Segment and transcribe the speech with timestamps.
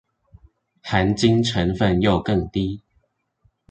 [0.81, 2.81] 含金成分又更低